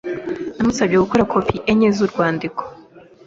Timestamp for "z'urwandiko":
1.95-2.61